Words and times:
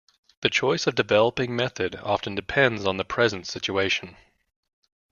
The 0.41 0.49
choice 0.49 0.87
of 0.87 0.95
developing 0.95 1.55
method 1.55 1.95
often 1.97 2.33
depends 2.33 2.87
on 2.87 2.97
the 2.97 3.05
present 3.05 3.45
situation. 3.45 4.17